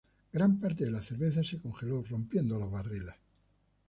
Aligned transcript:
Gran 0.33 0.59
parte 0.59 0.83
de 0.85 0.89
la 0.89 0.99
cerveza 0.99 1.43
se 1.43 1.59
congeló, 1.61 2.01
rompiendo 2.01 2.57
los 2.57 2.71
barriles. 2.71 3.13